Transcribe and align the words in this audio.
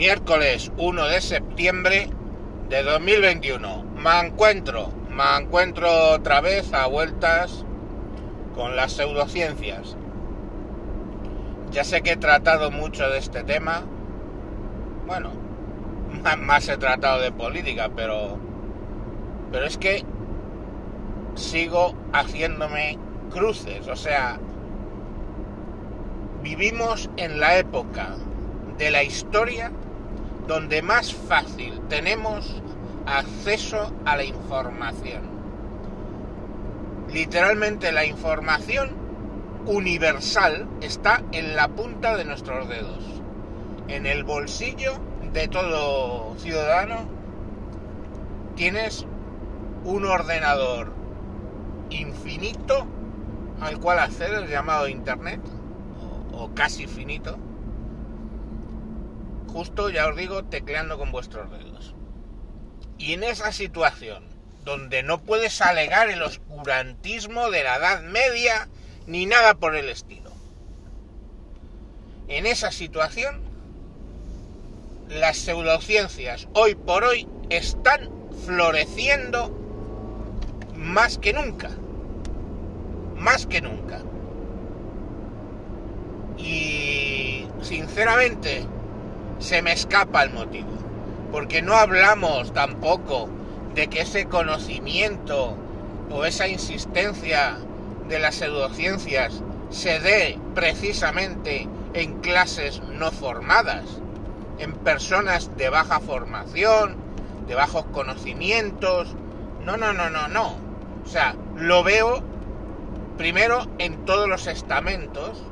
Miércoles 0.00 0.72
1 0.78 1.08
de 1.08 1.20
septiembre 1.20 2.08
de 2.70 2.82
2021. 2.82 3.84
Me 4.02 4.20
encuentro, 4.20 4.90
me 5.10 5.36
encuentro 5.38 5.90
otra 6.12 6.40
vez 6.40 6.72
a 6.72 6.86
vueltas 6.86 7.66
con 8.54 8.76
las 8.76 8.92
pseudociencias. 8.92 9.98
Ya 11.70 11.84
sé 11.84 12.00
que 12.00 12.12
he 12.12 12.16
tratado 12.16 12.70
mucho 12.70 13.10
de 13.10 13.18
este 13.18 13.44
tema. 13.44 13.82
Bueno, 15.06 15.32
más 16.38 16.66
he 16.70 16.78
tratado 16.78 17.20
de 17.20 17.30
política, 17.30 17.90
pero 17.94 18.38
pero 19.52 19.66
es 19.66 19.76
que 19.76 20.02
sigo 21.34 21.94
haciéndome 22.14 22.98
cruces, 23.30 23.86
o 23.86 23.96
sea, 23.96 24.38
vivimos 26.42 27.10
en 27.18 27.38
la 27.38 27.58
época 27.58 28.16
de 28.78 28.90
la 28.90 29.02
historia 29.02 29.70
donde 30.46 30.82
más 30.82 31.14
fácil 31.14 31.80
tenemos 31.88 32.60
acceso 33.06 33.92
a 34.04 34.16
la 34.16 34.24
información. 34.24 35.22
Literalmente 37.12 37.92
la 37.92 38.04
información 38.04 38.90
universal 39.66 40.68
está 40.80 41.22
en 41.32 41.56
la 41.56 41.68
punta 41.68 42.16
de 42.16 42.24
nuestros 42.24 42.68
dedos, 42.68 43.04
en 43.88 44.06
el 44.06 44.24
bolsillo 44.24 44.92
de 45.32 45.48
todo 45.48 46.36
ciudadano. 46.38 47.08
Tienes 48.56 49.06
un 49.84 50.04
ordenador 50.04 50.92
infinito 51.90 52.86
al 53.60 53.78
cual 53.78 53.98
acceder 53.98 54.48
llamado 54.48 54.88
Internet, 54.88 55.40
o, 56.32 56.44
o 56.44 56.54
casi 56.54 56.86
finito, 56.86 57.36
justo, 59.52 59.90
ya 59.90 60.08
os 60.08 60.16
digo, 60.16 60.44
tecleando 60.44 60.98
con 60.98 61.12
vuestros 61.12 61.50
dedos. 61.50 61.94
Y 62.98 63.14
en 63.14 63.24
esa 63.24 63.52
situación, 63.52 64.24
donde 64.64 65.02
no 65.02 65.22
puedes 65.22 65.60
alegar 65.60 66.10
el 66.10 66.22
oscurantismo 66.22 67.50
de 67.50 67.64
la 67.64 67.76
Edad 67.76 68.02
Media, 68.02 68.68
ni 69.06 69.26
nada 69.26 69.54
por 69.54 69.74
el 69.76 69.88
estilo. 69.88 70.30
En 72.28 72.46
esa 72.46 72.70
situación, 72.70 73.42
las 75.08 75.38
pseudociencias 75.38 76.46
hoy 76.54 76.76
por 76.76 77.02
hoy 77.04 77.26
están 77.48 78.10
floreciendo 78.44 79.50
más 80.76 81.18
que 81.18 81.32
nunca. 81.32 81.70
Más 83.16 83.46
que 83.46 83.60
nunca. 83.60 84.02
Y 86.38 87.46
sinceramente 87.60 88.64
se 89.40 89.62
me 89.62 89.72
escapa 89.72 90.22
el 90.22 90.32
motivo. 90.32 90.68
Porque 91.32 91.62
no 91.62 91.74
hablamos 91.74 92.52
tampoco 92.52 93.28
de 93.74 93.88
que 93.88 94.02
ese 94.02 94.26
conocimiento 94.26 95.56
o 96.10 96.24
esa 96.24 96.46
insistencia 96.48 97.56
de 98.08 98.18
las 98.18 98.36
pseudociencias 98.36 99.42
se 99.70 100.00
dé 100.00 100.38
precisamente 100.54 101.68
en 101.94 102.20
clases 102.20 102.82
no 102.98 103.10
formadas, 103.10 103.84
en 104.58 104.72
personas 104.72 105.56
de 105.56 105.70
baja 105.70 106.00
formación, 106.00 106.96
de 107.46 107.54
bajos 107.54 107.84
conocimientos. 107.92 109.14
No, 109.64 109.76
no, 109.76 109.92
no, 109.92 110.10
no, 110.10 110.28
no. 110.28 110.56
O 111.04 111.08
sea, 111.08 111.34
lo 111.56 111.82
veo 111.82 112.22
primero 113.16 113.66
en 113.78 114.04
todos 114.04 114.28
los 114.28 114.46
estamentos 114.46 115.44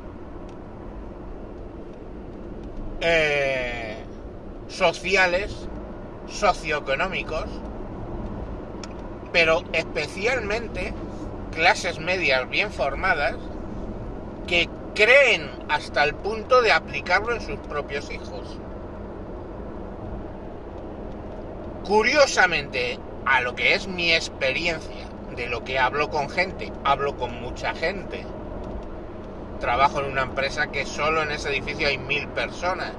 eh, 3.01 3.58
sociales, 4.79 5.53
socioeconómicos, 6.29 7.45
pero 9.33 9.61
especialmente 9.73 10.93
clases 11.53 11.99
medias 11.99 12.49
bien 12.49 12.71
formadas 12.71 13.35
que 14.47 14.69
creen 14.95 15.51
hasta 15.67 16.05
el 16.05 16.15
punto 16.15 16.61
de 16.61 16.71
aplicarlo 16.71 17.35
en 17.35 17.41
sus 17.41 17.59
propios 17.59 18.09
hijos. 18.09 18.57
Curiosamente, 21.85 22.99
a 23.25 23.41
lo 23.41 23.55
que 23.55 23.73
es 23.73 23.87
mi 23.87 24.13
experiencia, 24.13 25.07
de 25.35 25.47
lo 25.47 25.65
que 25.65 25.77
hablo 25.77 26.09
con 26.09 26.29
gente, 26.29 26.71
hablo 26.85 27.17
con 27.17 27.41
mucha 27.41 27.73
gente. 27.73 28.25
Trabajo 29.59 29.99
en 29.99 30.11
una 30.11 30.21
empresa 30.21 30.67
que 30.67 30.85
solo 30.85 31.21
en 31.21 31.31
ese 31.31 31.49
edificio 31.49 31.89
hay 31.89 31.97
mil 31.97 32.29
personas. 32.29 32.93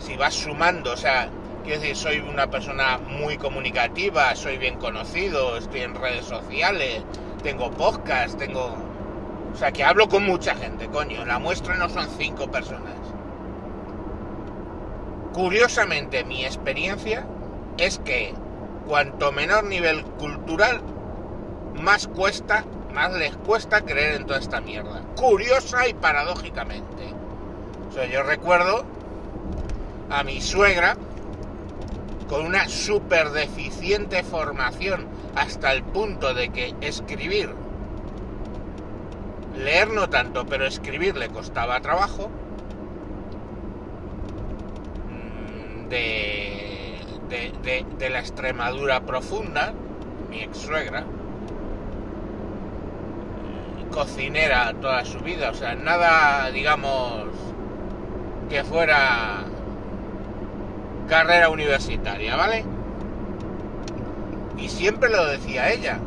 Si 0.00 0.16
vas 0.16 0.34
sumando, 0.34 0.92
o 0.92 0.96
sea, 0.96 1.28
quiero 1.64 1.80
decir, 1.80 1.96
soy 1.96 2.18
una 2.20 2.48
persona 2.48 2.98
muy 2.98 3.36
comunicativa, 3.36 4.34
soy 4.34 4.58
bien 4.58 4.76
conocido, 4.76 5.56
estoy 5.56 5.82
en 5.82 5.94
redes 5.94 6.24
sociales, 6.24 7.02
tengo 7.42 7.70
podcast, 7.70 8.38
tengo... 8.38 8.76
O 9.52 9.56
sea, 9.56 9.72
que 9.72 9.82
hablo 9.82 10.08
con 10.08 10.24
mucha 10.24 10.54
gente, 10.54 10.86
coño. 10.88 11.24
La 11.24 11.38
muestra 11.38 11.74
no 11.76 11.88
son 11.88 12.08
cinco 12.16 12.50
personas. 12.50 12.94
Curiosamente, 15.32 16.24
mi 16.24 16.44
experiencia 16.44 17.26
es 17.76 17.98
que 17.98 18.34
cuanto 18.86 19.32
menor 19.32 19.64
nivel 19.64 20.04
cultural, 20.04 20.80
más 21.74 22.08
cuesta, 22.08 22.64
más 22.92 23.12
les 23.12 23.36
cuesta 23.36 23.80
creer 23.82 24.16
en 24.16 24.26
toda 24.26 24.38
esta 24.38 24.60
mierda. 24.60 25.02
Curiosa 25.16 25.88
y 25.88 25.94
paradójicamente. 25.94 27.14
O 27.88 27.92
sea, 27.92 28.06
yo 28.06 28.22
recuerdo 28.22 28.84
a 30.10 30.22
mi 30.24 30.40
suegra 30.40 30.96
con 32.28 32.44
una 32.44 32.68
súper 32.68 33.30
deficiente 33.30 34.22
formación 34.22 35.06
hasta 35.34 35.72
el 35.72 35.82
punto 35.82 36.34
de 36.34 36.50
que 36.50 36.74
escribir, 36.80 37.54
leer 39.56 39.88
no 39.88 40.08
tanto, 40.08 40.46
pero 40.46 40.66
escribir 40.66 41.16
le 41.16 41.28
costaba 41.28 41.80
trabajo, 41.80 42.30
mm, 45.08 45.88
de, 45.88 46.98
de, 47.28 47.52
de, 47.62 47.86
de 47.98 48.10
la 48.10 48.20
Extremadura 48.20 49.00
profunda, 49.00 49.72
mi 50.28 50.42
ex 50.42 50.58
suegra, 50.58 51.04
cocinera 53.90 54.74
toda 54.80 55.04
su 55.04 55.20
vida, 55.20 55.50
o 55.50 55.54
sea, 55.54 55.74
nada, 55.74 56.50
digamos, 56.50 57.28
que 58.50 58.64
fuera 58.64 59.44
carrera 61.08 61.50
universitaria, 61.50 62.36
¿vale? 62.36 62.64
Y 64.56 64.68
siempre 64.68 65.10
lo 65.10 65.24
decía 65.26 65.70
ella. 65.70 65.98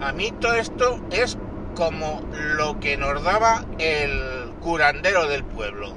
A 0.00 0.12
mí 0.12 0.32
todo 0.40 0.54
esto 0.54 1.00
es 1.10 1.36
como 1.74 2.22
lo 2.32 2.78
que 2.80 2.96
nos 2.96 3.22
daba 3.22 3.64
el 3.78 4.52
curandero 4.60 5.26
del 5.26 5.44
pueblo. 5.44 5.94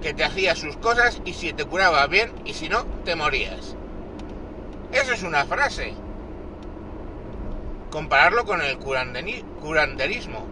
Que 0.00 0.14
te 0.14 0.24
hacía 0.24 0.56
sus 0.56 0.76
cosas 0.76 1.22
y 1.24 1.32
si 1.32 1.52
te 1.52 1.64
curaba 1.64 2.06
bien 2.06 2.32
y 2.44 2.54
si 2.54 2.68
no, 2.68 2.84
te 3.04 3.14
morías. 3.14 3.76
Eso 4.92 5.12
es 5.12 5.22
una 5.22 5.44
frase 5.44 5.94
compararlo 7.92 8.44
con 8.44 8.62
el 8.62 8.78
curanderismo. 8.78 10.46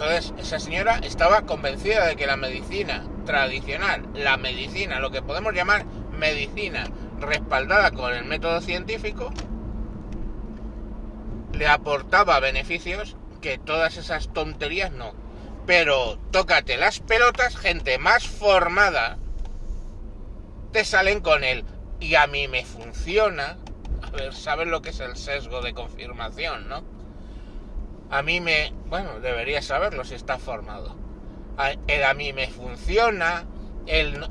Entonces, 0.00 0.32
esa 0.38 0.58
señora 0.58 0.98
estaba 1.02 1.42
convencida 1.42 2.06
de 2.06 2.16
que 2.16 2.26
la 2.26 2.38
medicina 2.38 3.04
tradicional, 3.26 4.08
la 4.14 4.38
medicina, 4.38 4.98
lo 4.98 5.10
que 5.10 5.20
podemos 5.20 5.52
llamar 5.52 5.84
medicina 6.10 6.86
respaldada 7.20 7.90
con 7.90 8.14
el 8.14 8.24
método 8.24 8.62
científico, 8.62 9.30
le 11.52 11.68
aportaba 11.68 12.40
beneficios 12.40 13.14
que 13.42 13.58
todas 13.58 13.98
esas 13.98 14.32
tonterías 14.32 14.90
no. 14.90 15.12
Pero 15.66 16.18
tócate 16.30 16.78
las 16.78 17.00
pelotas, 17.00 17.58
gente 17.58 17.98
más 17.98 18.26
formada, 18.26 19.18
te 20.72 20.86
salen 20.86 21.20
con 21.20 21.44
el 21.44 21.62
y 22.00 22.14
a 22.14 22.26
mí 22.26 22.48
me 22.48 22.64
funciona. 22.64 23.58
A 24.02 24.10
ver, 24.12 24.32
¿sabes 24.32 24.66
lo 24.66 24.80
que 24.80 24.90
es 24.90 25.00
el 25.00 25.14
sesgo 25.16 25.60
de 25.60 25.74
confirmación, 25.74 26.70
no? 26.70 26.99
A 28.10 28.22
mí 28.22 28.40
me... 28.40 28.72
Bueno, 28.86 29.20
debería 29.20 29.62
saberlo 29.62 30.04
si 30.04 30.14
está 30.14 30.38
formado. 30.38 30.96
A, 31.56 31.72
el 31.86 32.04
a 32.04 32.14
mí 32.14 32.32
me 32.32 32.48
funciona, 32.48 33.46
el, 33.86 34.26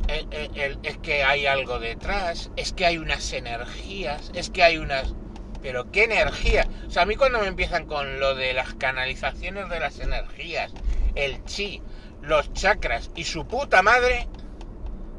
es 0.84 0.98
que 0.98 1.24
hay 1.24 1.46
algo 1.46 1.80
detrás, 1.80 2.52
es 2.56 2.74
que 2.74 2.86
hay 2.86 2.98
unas 2.98 3.32
energías, 3.34 4.32
es 4.34 4.50
que 4.50 4.64
hay 4.64 4.78
unas... 4.78 5.14
Pero 5.62 5.92
¿qué 5.92 6.06
energía? 6.06 6.68
O 6.88 6.90
sea, 6.90 7.04
a 7.04 7.06
mí 7.06 7.16
cuando 7.16 7.40
me 7.40 7.48
empiezan 7.48 7.86
con 7.86 8.20
lo 8.20 8.36
de 8.36 8.54
las 8.54 8.74
canalizaciones 8.76 9.70
de 9.70 9.80
las 9.80 10.00
energías, 10.00 10.72
el 11.16 11.44
chi, 11.46 11.82
los 12.22 12.54
chakras 12.54 13.12
y 13.16 13.26
su 13.26 13.46
puta 13.46 13.82
madre, 13.82 14.28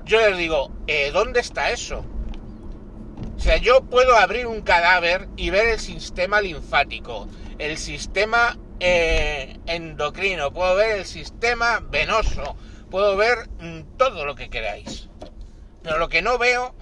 yo 0.04 0.20
les 0.20 0.38
digo, 0.38 0.72
¿eh, 0.86 1.10
¿dónde 1.12 1.40
está 1.40 1.70
eso? 1.70 2.04
O 3.36 3.40
sea, 3.40 3.56
yo 3.56 3.82
puedo 3.82 4.16
abrir 4.16 4.46
un 4.46 4.60
cadáver 4.62 5.28
y 5.36 5.50
ver 5.50 5.68
el 5.68 5.78
sistema 5.78 6.40
linfático, 6.40 7.28
el 7.60 7.76
sistema 7.76 8.58
eh, 8.80 9.58
endocrino, 9.66 10.50
puedo 10.50 10.74
ver 10.76 11.00
el 11.00 11.04
sistema 11.04 11.80
venoso, 11.80 12.56
puedo 12.90 13.18
ver 13.18 13.50
mm, 13.60 13.98
todo 13.98 14.24
lo 14.24 14.34
que 14.34 14.48
queráis. 14.48 15.10
Pero 15.82 15.98
lo 15.98 16.08
que 16.08 16.22
no 16.22 16.38
veo, 16.38 16.74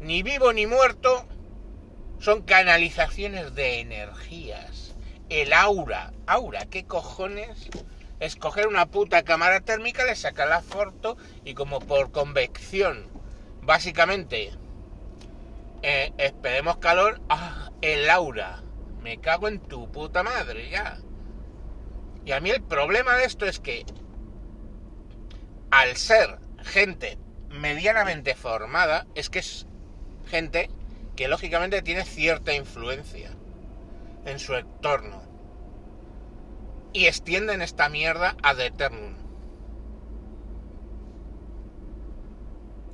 ni 0.00 0.22
vivo 0.22 0.52
ni 0.52 0.66
muerto, 0.66 1.26
son 2.18 2.42
canalizaciones 2.42 3.54
de 3.54 3.80
energías. 3.80 4.94
El 5.30 5.54
aura. 5.54 6.12
Aura, 6.26 6.66
¿qué 6.66 6.84
cojones? 6.84 7.70
Es 8.20 8.36
coger 8.36 8.68
una 8.68 8.86
puta 8.86 9.22
cámara 9.22 9.60
térmica, 9.60 10.04
le 10.04 10.14
saca 10.14 10.44
la 10.44 10.60
foto 10.60 11.16
y 11.42 11.54
como 11.54 11.80
por 11.80 12.12
convección, 12.12 13.08
básicamente, 13.62 14.52
eh, 15.80 16.12
esperemos 16.18 16.76
calor, 16.76 17.22
¡ah! 17.30 17.70
el 17.80 18.10
aura. 18.10 18.62
Me 19.02 19.18
cago 19.18 19.48
en 19.48 19.58
tu 19.60 19.90
puta 19.90 20.22
madre, 20.22 20.70
ya. 20.70 20.98
Y 22.24 22.32
a 22.32 22.40
mí 22.40 22.50
el 22.50 22.62
problema 22.62 23.16
de 23.16 23.24
esto 23.24 23.46
es 23.46 23.58
que 23.58 23.84
al 25.70 25.96
ser 25.96 26.38
gente 26.62 27.18
medianamente 27.50 28.34
formada, 28.34 29.06
es 29.14 29.28
que 29.28 29.40
es 29.40 29.66
gente 30.26 30.70
que 31.16 31.28
lógicamente 31.28 31.82
tiene 31.82 32.04
cierta 32.04 32.54
influencia 32.54 33.30
en 34.24 34.38
su 34.38 34.54
entorno. 34.54 35.22
Y 36.92 37.06
extienden 37.06 37.62
esta 37.62 37.88
mierda 37.88 38.36
ad 38.42 38.60
eternum. 38.60 39.14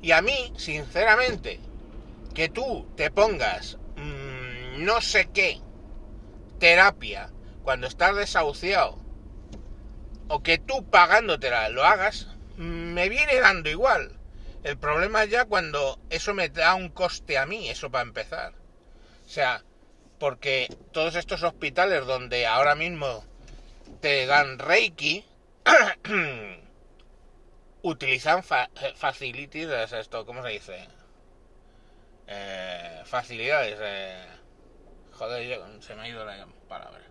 Y 0.01 0.11
a 0.11 0.21
mí, 0.21 0.53
sinceramente, 0.55 1.59
que 2.33 2.49
tú 2.49 2.87
te 2.95 3.11
pongas 3.11 3.77
mmm, 3.97 4.83
no 4.85 5.01
sé 5.01 5.29
qué 5.33 5.61
terapia 6.59 7.31
cuando 7.63 7.87
estás 7.87 8.15
desahuciado 8.15 8.99
o 10.27 10.43
que 10.43 10.57
tú 10.59 10.87
pagándotela 10.89 11.69
lo 11.69 11.83
hagas, 11.83 12.27
me 12.55 13.09
viene 13.09 13.39
dando 13.39 13.69
igual. 13.69 14.19
El 14.63 14.77
problema 14.77 15.23
es 15.23 15.31
ya 15.31 15.45
cuando 15.45 15.99
eso 16.09 16.33
me 16.33 16.49
da 16.49 16.75
un 16.75 16.89
coste 16.89 17.37
a 17.37 17.45
mí, 17.45 17.69
eso 17.69 17.89
para 17.89 18.03
empezar. 18.03 18.53
O 19.25 19.29
sea, 19.29 19.63
porque 20.19 20.67
todos 20.91 21.15
estos 21.15 21.43
hospitales 21.43 22.05
donde 22.05 22.45
ahora 22.45 22.75
mismo 22.75 23.25
te 24.01 24.25
dan 24.25 24.59
Reiki, 24.59 25.25
utilizan 27.81 28.43
facilities, 28.43 29.69
esto, 29.93 30.25
¿cómo 30.25 30.43
se 30.43 30.49
dice? 30.49 30.87
Eh, 32.27 33.01
facilidades. 33.05 33.77
Eh, 33.81 34.38
joder, 35.19 35.59
se 35.81 35.95
me 35.95 36.03
ha 36.03 36.07
ido 36.07 36.23
la 36.23 36.47
palabra. 36.69 37.01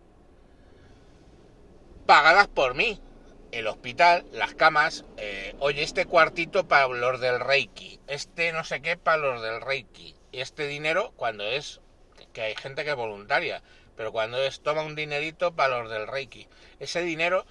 Pagadas 2.07 2.49
por 2.49 2.75
mí 2.75 3.01
el 3.53 3.67
hospital, 3.67 4.25
las 4.33 4.55
camas, 4.55 5.05
eh, 5.17 5.55
oye, 5.59 5.83
este 5.83 6.07
cuartito 6.07 6.67
para 6.67 6.89
los 6.89 7.21
del 7.21 7.41
Reiki, 7.41 8.01
este 8.07 8.53
no 8.53 8.65
sé 8.65 8.81
qué 8.81 8.97
para 8.97 9.19
los 9.19 9.43
del 9.43 9.61
Reiki, 9.61 10.15
este 10.33 10.67
dinero 10.67 11.13
cuando 11.17 11.45
es, 11.45 11.81
que 12.33 12.43
hay 12.43 12.55
gente 12.57 12.85
que 12.85 12.91
es 12.91 12.97
voluntaria, 12.97 13.63
pero 13.97 14.13
cuando 14.13 14.39
es, 14.39 14.61
toma 14.61 14.83
un 14.83 14.95
dinerito 14.95 15.55
para 15.55 15.81
los 15.81 15.91
del 15.91 16.07
Reiki, 16.07 16.49
ese 16.79 17.03
dinero, 17.03 17.47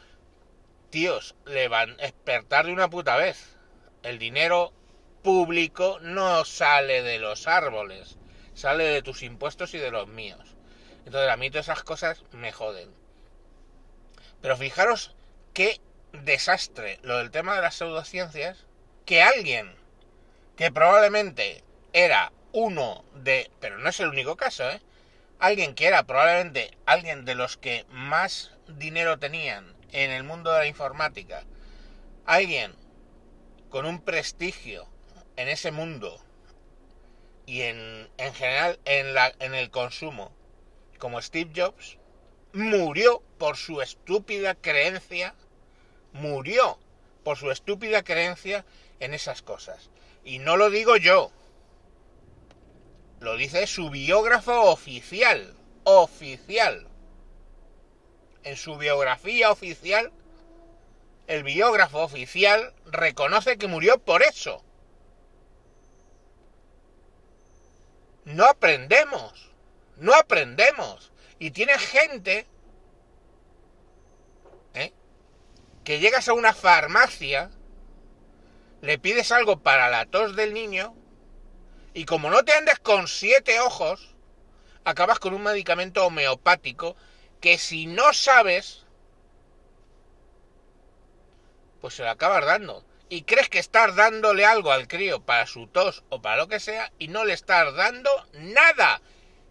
tíos, 0.90 1.36
le 1.46 1.68
van 1.68 1.92
a 1.92 2.04
despertar 2.04 2.66
de 2.66 2.74
una 2.74 2.90
puta 2.90 3.18
vez. 3.18 3.56
El 4.04 4.20
dinero 4.20 4.74
público 5.24 6.00
no 6.02 6.46
sale 6.46 7.02
de 7.02 7.20
los 7.20 7.48
árboles, 7.48 8.18
sale 8.58 8.86
de 8.86 9.04
tus 9.04 9.22
impuestos 9.22 9.76
y 9.76 9.78
de 9.78 9.92
los 9.92 10.08
míos. 10.08 10.56
Entonces 11.06 11.30
a 11.30 11.38
mí 11.38 11.52
todas 11.52 11.68
esas 11.68 11.84
cosas 11.84 12.24
me 12.32 12.52
joden. 12.52 12.90
Pero 14.42 14.58
fijaros 14.58 15.16
qué 15.54 15.80
desastre 16.12 17.00
lo 17.04 17.20
del 17.20 17.30
tema 17.30 17.56
de 17.56 17.62
las 17.62 17.76
pseudociencias 17.76 18.66
que 19.06 19.22
alguien 19.22 19.76
que 20.56 20.72
probablemente 20.72 21.64
era 21.94 22.34
uno 22.52 23.06
de, 23.14 23.52
pero 23.60 23.78
no 23.78 23.90
es 23.90 24.00
el 24.00 24.10
único 24.10 24.36
caso, 24.36 24.68
¿eh? 24.68 24.82
Alguien 25.38 25.76
que 25.76 25.86
era 25.86 26.02
probablemente 26.04 26.76
alguien 26.88 27.26
de 27.26 27.36
los 27.36 27.58
que 27.58 27.86
más 27.90 28.54
dinero 28.68 29.20
tenían 29.20 29.76
en 29.92 30.10
el 30.10 30.24
mundo 30.24 30.52
de 30.52 30.60
la 30.60 30.68
informática, 30.68 31.44
alguien 32.26 32.74
con 33.70 33.86
un 33.86 34.02
prestigio 34.02 34.88
en 35.36 35.48
ese 35.48 35.70
mundo 35.70 36.24
y 37.48 37.62
en, 37.62 38.08
en 38.18 38.34
general 38.36 38.80
en, 38.86 39.16
la, 39.16 39.34
en 39.40 39.56
el 39.56 39.72
consumo, 39.72 40.32
como 41.00 41.20
Steve 41.24 41.52
Jobs, 41.56 41.98
murió 42.54 43.24
por 43.40 43.58
su 43.58 43.82
estúpida 43.82 44.54
creencia 44.54 45.34
murió 46.18 46.80
por 47.24 47.38
su 47.38 47.52
estúpida 47.52 48.04
creencia 48.04 48.66
en 49.00 49.14
esas 49.14 49.42
cosas. 49.42 49.90
Y 50.24 50.40
no 50.40 50.58
lo 50.58 50.70
digo 50.70 50.98
yo. 50.98 51.32
Lo 53.20 53.36
dice 53.38 53.68
su 53.68 53.90
biógrafo 53.90 54.64
oficial. 54.64 55.56
Oficial. 55.84 56.88
En 58.44 58.56
su 58.56 58.78
biografía 58.78 59.52
oficial, 59.52 60.12
el 61.28 61.44
biógrafo 61.44 62.00
oficial 62.00 62.74
reconoce 62.86 63.58
que 63.58 63.68
murió 63.68 63.98
por 64.00 64.24
eso. 64.24 64.64
No 68.28 68.44
aprendemos. 68.44 69.52
No 69.96 70.14
aprendemos. 70.14 71.14
Y 71.40 71.52
tiene 71.52 71.80
gente 71.80 72.46
que 75.86 76.00
llegas 76.00 76.28
a 76.28 76.34
una 76.34 76.54
farmacia, 76.54 77.50
le 78.82 79.00
pides 79.00 79.32
algo 79.32 79.64
para 79.64 79.90
la 79.90 80.06
tos 80.06 80.36
del 80.36 80.54
niño, 80.54 80.94
y 81.94 82.04
como 82.04 82.30
no 82.30 82.44
te 82.44 82.52
andes 82.52 82.78
con 82.80 83.08
siete 83.08 83.62
ojos, 83.62 84.14
acabas 84.84 85.18
con 85.20 85.34
un 85.34 85.44
medicamento 85.44 86.06
homeopático 86.06 86.98
que 87.40 87.58
si 87.58 87.86
no 87.86 88.12
sabes, 88.12 88.84
pues 91.80 91.94
se 91.94 92.04
lo 92.04 92.10
acabas 92.10 92.46
dando. 92.46 92.84
Y 93.10 93.24
crees 93.24 93.50
que 93.50 93.60
estás 93.60 93.96
dándole 93.96 94.46
algo 94.46 94.72
al 94.72 94.88
crío 94.88 95.22
para 95.22 95.48
su 95.48 95.68
tos 95.68 96.04
o 96.10 96.22
para 96.22 96.38
lo 96.38 96.48
que 96.48 96.60
sea, 96.60 96.92
y 97.00 97.08
no 97.08 97.24
le 97.24 97.34
estás 97.34 97.74
dando 97.76 98.10
nada. 98.34 99.02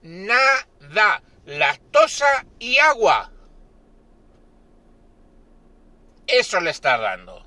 Nada. 0.02 1.22
Lactosa 1.46 2.44
y 2.58 2.78
agua. 2.78 3.32
Eso 6.26 6.60
le 6.60 6.70
está 6.70 6.98
dando. 6.98 7.46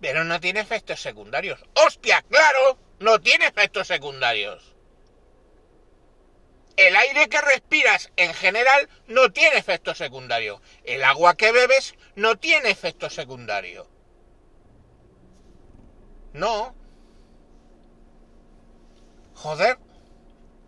Pero 0.00 0.24
no 0.24 0.40
tiene 0.40 0.60
efectos 0.60 1.00
secundarios. 1.00 1.60
¡Hostia! 1.74 2.22
¡Claro! 2.22 2.78
No 3.00 3.20
tiene 3.20 3.46
efectos 3.46 3.88
secundarios. 3.88 4.77
El 6.78 6.94
aire 6.94 7.28
que 7.28 7.40
respiras 7.40 8.12
en 8.16 8.32
general 8.32 8.88
no 9.08 9.32
tiene 9.32 9.56
efecto 9.56 9.96
secundario. 9.96 10.62
El 10.84 11.02
agua 11.02 11.36
que 11.36 11.50
bebes 11.50 11.96
no 12.14 12.38
tiene 12.38 12.70
efecto 12.70 13.10
secundario. 13.10 13.90
No. 16.32 16.76
Joder. 19.34 19.78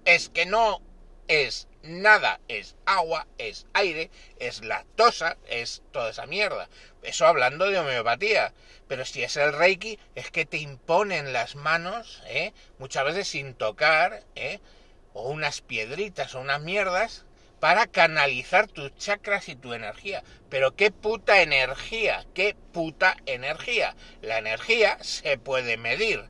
Es 0.05 0.31
que 0.31 0.47
no 0.47 0.83
es 1.29 1.69
nada, 1.83 2.41
es 2.49 2.75
agua, 2.87 3.29
es 3.39 3.69
aire, 3.73 4.11
es 4.41 4.65
lactosa, 4.65 5.37
es 5.47 5.81
toda 5.93 6.11
esa 6.11 6.27
mierda. 6.27 6.69
Eso 7.05 7.25
hablando 7.25 7.71
de 7.71 7.79
homeopatía. 7.79 8.53
Pero 8.89 9.05
si 9.05 9.23
es 9.23 9.37
el 9.37 9.53
Reiki, 9.53 10.01
es 10.17 10.33
que 10.33 10.45
te 10.45 10.57
imponen 10.57 11.33
las 11.33 11.55
manos, 11.55 12.21
¿eh? 12.27 12.53
muchas 12.79 13.05
veces 13.05 13.29
sin 13.29 13.55
tocar, 13.55 14.25
¿eh? 14.35 14.59
O 15.13 15.31
unas 15.31 15.61
piedritas 15.61 16.35
o 16.35 16.41
unas 16.41 16.61
mierdas, 16.61 17.25
para 17.61 17.87
canalizar 17.87 18.69
tus 18.69 18.95
chakras 18.97 19.49
y 19.49 19.57
tu 19.57 19.75
energía. 19.75 20.23
Pero 20.49 20.75
qué 20.75 20.91
puta 20.91 21.43
energía, 21.43 22.25
qué 22.35 22.57
puta 22.73 23.17
energía. 23.27 23.95
La 24.23 24.39
energía 24.39 24.97
se 25.03 25.37
puede 25.37 25.77
medir. 25.77 26.25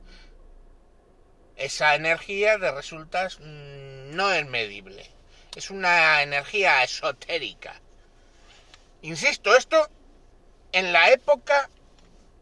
Esa 1.55 1.95
energía 1.95 2.57
de 2.57 2.71
resultas 2.71 3.39
mm, 3.39 4.15
no 4.15 4.31
es 4.33 4.45
medible 4.47 5.09
es 5.55 5.69
una 5.69 6.21
energía 6.21 6.83
esotérica. 6.83 7.79
Insisto, 9.01 9.55
esto 9.55 9.89
en 10.71 10.93
la 10.93 11.09
época 11.11 11.69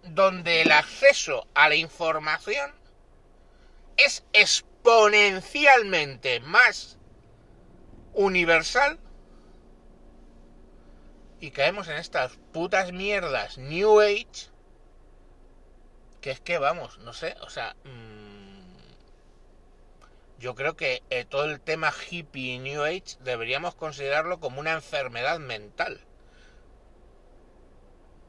donde 0.03 0.61
el 0.61 0.71
acceso 0.71 1.47
a 1.53 1.69
la 1.69 1.75
información 1.75 2.71
es 3.97 4.23
exponencialmente 4.79 6.39
más 6.39 6.97
universal 8.13 8.97
y 11.41 11.51
caemos 11.51 11.87
en 11.87 11.97
estas 11.97 12.37
putas 12.53 12.91
mierdas 12.91 13.57
New 13.57 13.99
Age 13.99 14.49
que 16.21 16.31
es 16.31 16.39
que 16.41 16.57
vamos, 16.57 16.97
no 16.99 17.13
sé, 17.13 17.37
o 17.41 17.49
sea, 17.49 17.75
mm, 17.85 18.79
yo 20.39 20.55
creo 20.55 20.75
que 20.75 21.01
eh, 21.09 21.23
todo 21.23 21.45
el 21.45 21.61
tema 21.61 21.93
hippie 21.93 22.55
y 22.55 22.59
New 22.59 22.83
Age 22.83 23.17
deberíamos 23.21 23.75
considerarlo 23.75 24.41
como 24.41 24.59
una 24.59 24.73
enfermedad 24.73 25.39
mental. 25.39 26.01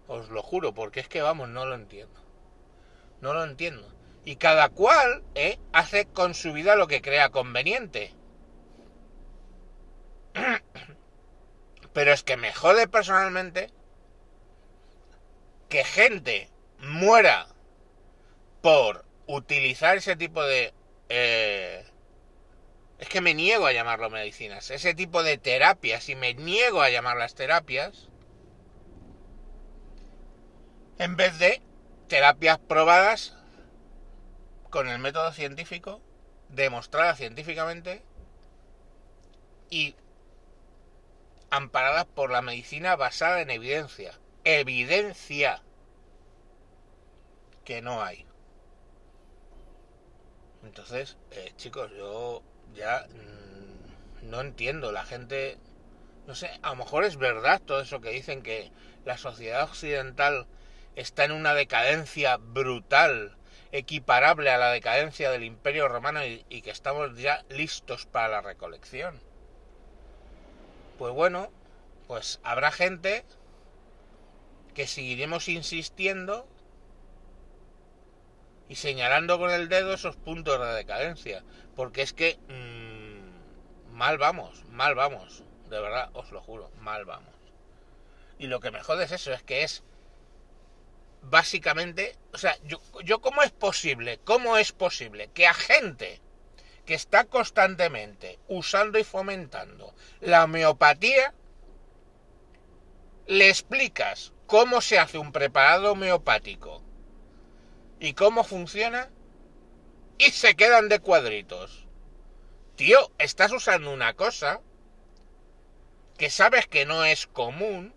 Os 0.07 0.29
lo 0.29 0.41
juro, 0.43 0.73
porque 0.73 1.01
es 1.01 1.09
que 1.09 1.21
vamos, 1.21 1.49
no 1.49 1.67
lo 1.67 1.75
entiendo. 1.75 2.21
No 3.21 3.35
lo 3.35 3.43
entiendo. 3.43 3.93
Y 4.25 4.37
cada 4.37 4.69
cual 4.69 5.23
eh, 5.35 5.59
hace 5.73 6.07
con 6.07 6.35
su 6.35 6.53
vida 6.53 6.77
lo 6.77 6.87
que 6.87 7.03
crea 7.03 7.31
conveniente. 7.31 8.15
Pero 11.93 12.13
es 12.13 12.23
que 12.23 12.37
me 12.37 12.53
jode 12.53 12.87
personalmente 12.87 13.71
que 15.69 15.85
gente 15.85 16.51
muera 16.79 17.47
por 18.61 19.05
utilizar 19.27 19.97
ese 19.97 20.17
tipo 20.17 20.43
de... 20.43 20.75
Eh, 21.09 21.85
es 22.99 23.09
que 23.09 23.23
me 23.23 23.33
niego 23.33 23.67
a 23.67 23.73
llamarlo 23.73 24.11
medicinas. 24.11 24.71
Ese 24.71 24.95
tipo 24.95 25.23
de 25.23 25.39
terapias, 25.39 26.09
y 26.11 26.17
me 26.17 26.35
niego 26.35 26.83
a 26.83 26.91
llamarlas 26.91 27.35
terapias, 27.35 28.09
en 30.99 31.17
vez 31.17 31.39
de 31.39 31.63
terapias 32.09 32.59
probadas 32.59 33.40
con 34.71 34.89
el 34.89 34.99
método 34.99 35.33
científico, 35.33 36.01
demostradas 36.49 37.19
científicamente 37.19 38.03
y 39.69 39.95
amparadas 41.51 42.07
por 42.07 42.31
la 42.31 42.43
medicina 42.43 42.97
basada 42.97 43.41
en 43.41 43.51
evidencia. 43.51 44.19
Evidencia 44.45 45.63
que 47.65 47.83
no 47.83 48.03
hay. 48.03 48.27
Entonces, 50.63 51.17
eh, 51.31 51.53
chicos, 51.57 51.91
yo 51.97 52.43
ya 52.75 53.07
mm, 53.09 54.31
no 54.31 54.41
entiendo. 54.41 54.93
La 54.93 55.05
gente, 55.05 55.59
no 56.27 56.35
sé, 56.35 56.51
a 56.63 56.71
lo 56.71 56.77
mejor 56.77 57.05
es 57.05 57.17
verdad 57.17 57.61
todo 57.61 57.81
eso 57.81 58.01
que 58.01 58.11
dicen 58.11 58.43
que 58.43 58.71
la 59.05 59.19
sociedad 59.19 59.65
occidental 59.65 60.47
está 60.97 61.25
en 61.25 61.33
una 61.33 61.55
decadencia 61.55 62.37
brutal, 62.37 63.37
equiparable 63.73 64.51
a 64.51 64.59
la 64.59 64.71
decadencia 64.71 65.31
del 65.31 65.45
Imperio 65.45 65.89
Romano 65.89 66.25
y, 66.25 66.63
que 66.63 66.71
estamos 66.71 67.17
ya 67.17 67.45
listos 67.49 68.07
para 68.07 68.29
la 68.29 68.41
recolección. 68.41 69.21
Pues 70.99 71.13
bueno, 71.15 71.51
pues 72.07 72.41
habrá 72.43 72.71
gente 72.73 73.25
que 74.75 74.87
seguiremos 74.87 75.49
insistiendo 75.49 76.47
y 78.69 78.77
señalando 78.77 79.39
con 79.39 79.51
el 79.51 79.69
dedo 79.69 79.95
esos 79.95 80.17
puntos 80.17 80.61
de 80.61 80.75
decadencia. 80.75 81.45
Porque 81.77 82.03
es 82.03 82.13
que 82.13 82.39
mmm, 82.49 83.97
mal 83.97 84.19
vamos, 84.19 84.65
mal 84.67 84.95
vamos. 84.95 85.45
De 85.69 85.81
verdad, 85.81 86.11
os 86.15 86.33
lo 86.33 86.43
juro, 86.43 86.71
mal 86.81 87.05
vamos. 87.05 87.35
Y 88.39 88.49
lo 88.49 88.61
que 88.61 88.71
me 88.71 88.83
jode 88.83 89.05
es 89.05 89.13
eso, 89.13 89.33
es 89.33 89.43
que 89.43 89.63
es 89.63 89.85
básicamente, 91.23 92.17
o 92.33 92.39
sea, 92.39 92.57
yo, 92.65 92.81
yo 93.05 93.21
cómo 93.21 93.43
es 93.43 93.51
posible, 93.51 94.19
cómo 94.25 94.57
es 94.57 94.73
posible 94.73 95.31
que 95.33 95.47
a 95.47 95.55
gente 95.55 96.21
que 96.85 96.95
está 96.95 97.25
constantemente 97.25 98.39
usando 98.49 98.99
y 98.99 99.05
fomentando 99.05 99.95
la 100.21 100.45
homeopatía, 100.45 101.35
le 103.27 103.49
explicas 103.49 104.33
cómo 104.47 104.81
se 104.81 104.99
hace 104.99 105.19
un 105.19 105.31
preparado 105.31 105.93
homeopático 105.93 106.83
y 108.01 108.15
cómo 108.15 108.43
funciona 108.43 109.09
y 110.19 110.33
se 110.33 110.57
quedan 110.57 110.89
de 110.89 110.99
cuadritos. 110.99 111.87
Tío, 112.75 113.13
estás 113.19 113.53
usando 113.53 113.93
una 113.93 114.15
cosa 114.15 114.61
que 116.19 116.29
sabes 116.29 116.67
que 116.67 116.85
no 116.85 117.05
es 117.05 117.27
común. 117.27 117.95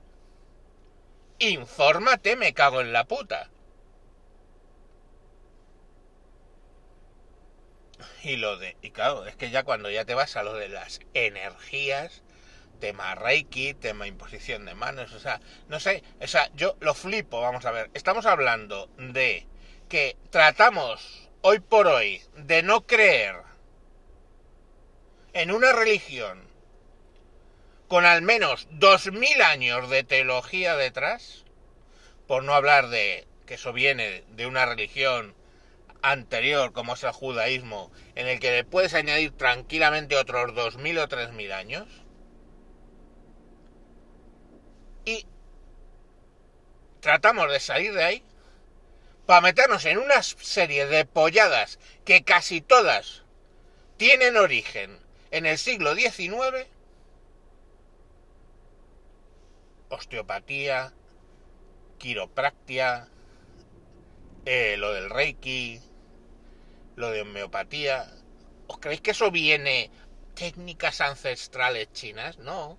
Infórmate, 1.40 2.36
me 2.36 2.54
cago 2.54 2.82
en 2.82 2.94
la 2.94 3.06
puta. 3.06 3.50
Y 8.24 8.38
lo 8.38 8.58
de, 8.58 8.78
y 8.82 8.92
claro, 8.92 9.25
es 9.25 9.36
que 9.36 9.50
ya 9.50 9.63
cuando 9.63 9.90
ya 9.90 10.06
te 10.06 10.13
vas 10.13 10.38
a 10.38 10.44
lo 10.44 10.54
de 10.54 10.70
las 10.70 11.02
energías, 11.13 12.24
tema 12.80 13.16
Reiki, 13.16 13.74
tema 13.74 14.08
imposición 14.08 14.66
de 14.66 14.75
manos, 14.75 15.12
o 15.13 15.20
sea, 15.20 15.42
no 15.68 15.80
sé, 15.80 16.04
o 16.22 16.28
sea, 16.28 16.50
yo 16.56 16.78
lo 16.80 16.94
flipo, 16.94 17.42
vamos 17.42 17.66
a 17.66 17.72
ver, 17.72 17.90
estamos 17.94 18.25
hablando 18.25 18.90
de 18.98 19.46
que 19.90 20.16
tratamos 20.30 21.30
hoy 21.42 21.60
por 21.60 21.88
hoy 21.88 22.22
de 22.36 22.63
no 22.63 22.88
creer 22.88 23.36
en 25.34 25.52
una 25.52 25.74
religión 25.74 26.52
con 27.93 28.07
al 28.07 28.23
menos 28.23 28.67
dos 28.71 29.12
mil 29.12 29.39
años 29.43 29.88
de 29.88 30.03
teología 30.03 30.75
detrás, 30.75 31.43
por 32.25 32.43
no 32.43 32.55
hablar 32.55 32.89
de 32.89 33.27
que 33.45 33.53
eso 33.53 33.71
viene 33.71 34.23
de 34.29 34.47
una 34.47 34.65
religión 34.65 35.35
anterior 36.01 36.73
como 36.73 36.95
es 36.95 37.03
el 37.03 37.12
judaísmo, 37.12 37.91
en 38.15 38.25
el 38.25 38.39
que 38.39 38.50
le 38.50 38.63
puedes 38.63 38.95
añadir 38.95 39.38
tranquilamente 39.38 40.17
otros 40.17 40.55
dos 40.55 40.77
mil 40.77 40.97
o 40.97 41.07
tres 41.07 41.33
mil 41.33 41.51
años, 41.51 41.88
y 45.05 45.27
tratamos 47.00 47.51
de 47.51 47.59
salir 47.59 47.93
de 47.93 48.03
ahí 48.05 48.23
para 49.27 49.41
meternos 49.41 49.85
en 49.85 50.00
una 50.00 50.23
serie 50.23 50.88
de 50.88 51.05
polladas 51.05 51.77
que 52.05 52.23
casi 52.23 52.59
todas 52.59 53.21
tienen 53.97 54.35
origen 54.35 54.97
en 55.29 55.45
el 55.45 55.59
siglo 55.59 55.93
XIX, 55.93 56.73
osteopatía, 59.93 60.93
quiropractia, 61.97 63.07
eh, 64.45 64.75
lo 64.77 64.93
del 64.93 65.09
reiki, 65.09 65.81
lo 66.95 67.09
de 67.12 67.21
homeopatía. 67.21 68.12
¿Os 68.67 68.77
creéis 68.79 69.01
que 69.01 69.12
eso 69.12 69.31
viene 69.31 69.91
técnicas 70.35 71.01
ancestrales 71.01 71.91
chinas? 71.93 72.38
No. 72.39 72.77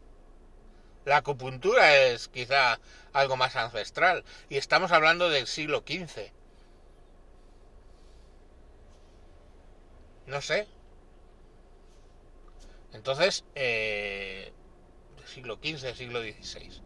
La 1.05 1.19
acupuntura 1.19 1.97
es 1.97 2.29
quizá 2.29 2.81
algo 3.13 3.37
más 3.37 3.57
ancestral 3.57 4.25
y 4.49 4.57
estamos 4.57 4.91
hablando 4.93 5.29
del 5.29 5.47
siglo 5.47 5.85
XV. 5.87 6.33
No 10.27 10.41
sé. 10.41 10.67
Entonces, 12.95 13.45
eh, 13.55 14.53
siglo 15.27 15.57
XV, 15.57 15.95
siglo 15.95 16.23
XVI. 16.23 16.81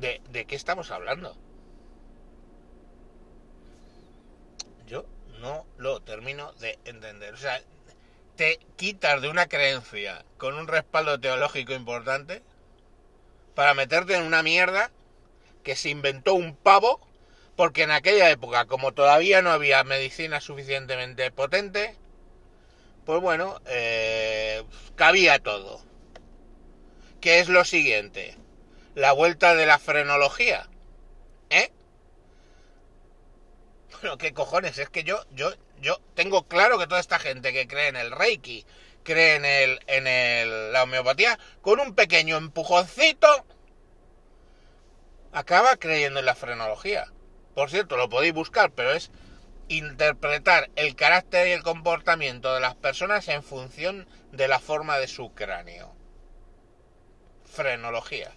¿De, 0.00 0.20
¿De 0.30 0.44
qué 0.44 0.54
estamos 0.56 0.90
hablando? 0.90 1.36
Yo 4.86 5.04
no 5.40 5.66
lo 5.76 6.00
termino 6.00 6.52
de 6.54 6.78
entender. 6.84 7.34
O 7.34 7.38
sea, 7.38 7.60
te 8.36 8.60
quitas 8.76 9.20
de 9.20 9.28
una 9.28 9.48
creencia 9.48 10.24
con 10.36 10.54
un 10.54 10.68
respaldo 10.68 11.18
teológico 11.18 11.72
importante 11.72 12.42
para 13.54 13.74
meterte 13.74 14.14
en 14.14 14.22
una 14.22 14.44
mierda 14.44 14.92
que 15.64 15.74
se 15.74 15.90
inventó 15.90 16.34
un 16.34 16.54
pavo, 16.54 17.00
porque 17.56 17.82
en 17.82 17.90
aquella 17.90 18.30
época, 18.30 18.66
como 18.66 18.92
todavía 18.92 19.42
no 19.42 19.50
había 19.50 19.82
medicina 19.82 20.40
suficientemente 20.40 21.32
potente, 21.32 21.96
pues 23.04 23.20
bueno, 23.20 23.60
eh, 23.66 24.62
cabía 24.94 25.40
todo. 25.40 25.82
¿Qué 27.20 27.40
es 27.40 27.48
lo 27.48 27.64
siguiente? 27.64 28.36
La 28.98 29.12
vuelta 29.12 29.54
de 29.54 29.64
la 29.64 29.78
frenología. 29.78 30.68
¿Eh? 31.50 31.70
Bueno, 33.92 34.18
¿qué 34.18 34.34
cojones? 34.34 34.76
Es 34.78 34.90
que 34.90 35.04
yo, 35.04 35.24
yo, 35.30 35.52
yo 35.80 36.00
tengo 36.16 36.48
claro 36.48 36.80
que 36.80 36.88
toda 36.88 36.98
esta 36.98 37.20
gente 37.20 37.52
que 37.52 37.68
cree 37.68 37.86
en 37.86 37.94
el 37.94 38.10
Reiki, 38.10 38.66
cree 39.04 39.36
en, 39.36 39.44
el, 39.44 39.78
en 39.86 40.08
el, 40.08 40.72
la 40.72 40.82
homeopatía, 40.82 41.38
con 41.60 41.78
un 41.78 41.94
pequeño 41.94 42.38
empujoncito, 42.38 43.28
acaba 45.30 45.76
creyendo 45.76 46.18
en 46.18 46.26
la 46.26 46.34
frenología. 46.34 47.06
Por 47.54 47.70
cierto, 47.70 47.96
lo 47.96 48.08
podéis 48.08 48.34
buscar, 48.34 48.72
pero 48.72 48.90
es 48.90 49.12
interpretar 49.68 50.70
el 50.74 50.96
carácter 50.96 51.46
y 51.46 51.52
el 51.52 51.62
comportamiento 51.62 52.52
de 52.52 52.58
las 52.58 52.74
personas 52.74 53.28
en 53.28 53.44
función 53.44 54.08
de 54.32 54.48
la 54.48 54.58
forma 54.58 54.98
de 54.98 55.06
su 55.06 55.32
cráneo. 55.34 55.94
Frenología. 57.44 58.34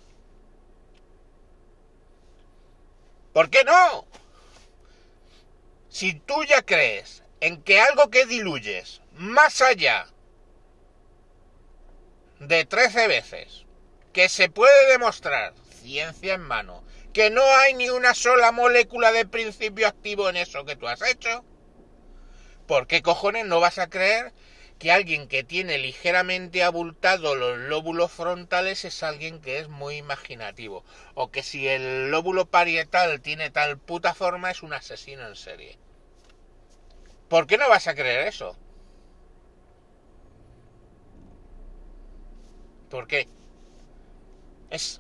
¿Por 3.34 3.50
qué 3.50 3.64
no? 3.64 4.06
Si 5.90 6.14
tú 6.14 6.44
ya 6.44 6.62
crees 6.62 7.24
en 7.40 7.62
que 7.64 7.80
algo 7.80 8.10
que 8.10 8.26
diluyes 8.26 9.02
más 9.14 9.62
allá 9.62 10.08
de 12.40 12.66
13 12.66 13.08
veces, 13.08 13.66
que 14.14 14.28
se 14.30 14.50
puede 14.50 14.92
demostrar, 14.92 15.54
ciencia 15.82 16.34
en 16.34 16.42
mano, 16.42 16.84
que 17.14 17.30
no 17.30 17.44
hay 17.44 17.74
ni 17.74 17.90
una 17.90 18.14
sola 18.14 18.52
molécula 18.52 19.12
de 19.12 19.26
principio 19.26 19.88
activo 19.88 20.30
en 20.30 20.38
eso 20.38 20.66
que 20.66 20.76
tú 20.76 20.88
has 20.88 21.02
hecho, 21.02 21.44
¿por 22.68 22.88
qué 22.88 23.02
cojones 23.02 23.46
no 23.46 23.60
vas 23.60 23.80
a 23.80 23.90
creer 23.90 24.34
que 24.82 24.92
alguien 24.92 25.28
que 25.28 25.44
tiene 25.44 25.78
ligeramente 25.78 26.64
abultado 26.64 27.36
los 27.36 27.56
lóbulos 27.56 28.12
frontales 28.12 28.84
es 28.84 29.04
alguien 29.04 29.40
que 29.40 29.60
es 29.60 29.70
muy 29.70 29.98
imaginativo. 29.98 30.84
O 31.14 31.30
que 31.30 31.44
si 31.44 31.68
el 31.68 32.10
lóbulo 32.10 32.48
parietal 32.48 33.22
tiene 33.22 33.52
tal 33.52 33.78
puta 33.78 34.16
forma 34.16 34.50
es 34.50 34.64
un 34.64 34.74
asesino 34.74 35.28
en 35.28 35.36
serie. 35.36 35.78
¿Por 37.30 37.46
qué 37.46 37.60
no 37.60 37.70
vas 37.70 37.88
a 37.88 37.94
creer 37.94 38.28
eso? 38.28 38.58
¿Por 42.90 43.06
qué? 43.06 43.28
Es 44.72 45.00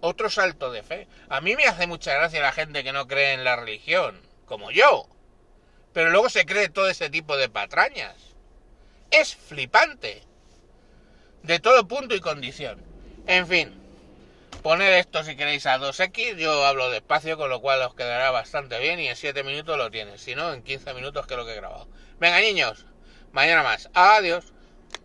otro 0.00 0.30
salto 0.30 0.70
de 0.70 0.84
fe. 0.84 1.08
A 1.28 1.40
mí 1.40 1.56
me 1.56 1.64
hace 1.64 1.88
mucha 1.88 2.14
gracia 2.14 2.40
la 2.40 2.52
gente 2.52 2.84
que 2.84 2.92
no 2.92 3.08
cree 3.08 3.32
en 3.32 3.42
la 3.42 3.56
religión, 3.56 4.22
como 4.46 4.70
yo. 4.70 5.08
Pero 5.92 6.10
luego 6.10 6.28
se 6.28 6.46
cree 6.46 6.68
todo 6.68 6.88
ese 6.88 7.10
tipo 7.10 7.36
de 7.36 7.48
patrañas 7.48 8.27
es 9.10 9.34
flipante. 9.34 10.22
De 11.42 11.60
todo 11.60 11.88
punto 11.88 12.14
y 12.14 12.20
condición. 12.20 12.82
En 13.26 13.46
fin, 13.46 13.74
poner 14.62 14.92
esto 14.94 15.22
si 15.24 15.36
queréis 15.36 15.66
a 15.66 15.78
2x, 15.78 16.36
yo 16.36 16.64
hablo 16.66 16.90
despacio, 16.90 17.36
con 17.36 17.50
lo 17.50 17.60
cual 17.60 17.82
os 17.82 17.94
quedará 17.94 18.30
bastante 18.30 18.78
bien 18.78 18.98
y 19.00 19.08
en 19.08 19.16
7 19.16 19.42
minutos 19.44 19.78
lo 19.78 19.90
tienes. 19.90 20.20
Si 20.20 20.34
no, 20.34 20.52
en 20.52 20.62
15 20.62 20.94
minutos 20.94 21.26
que 21.26 21.34
es 21.34 21.38
lo 21.38 21.46
que 21.46 21.52
he 21.52 21.56
grabado. 21.56 21.88
Venga, 22.18 22.40
niños, 22.40 22.86
mañana 23.32 23.62
más. 23.62 23.90
Adiós. 23.94 24.52